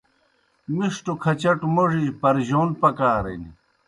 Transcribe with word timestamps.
مِݜٹوْ 0.75 1.13
کھچٹوْ 1.23 1.67
موڙِجیْ 1.75 2.09
پرجون 2.21 2.69
پکارِن۔ 2.81 3.43